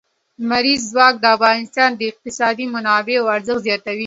لمریز 0.41 0.81
ځواک 0.93 1.15
د 1.19 1.25
افغانستان 1.35 1.89
د 1.95 2.01
اقتصادي 2.11 2.65
منابعو 2.75 3.31
ارزښت 3.35 3.63
زیاتوي. 3.67 3.99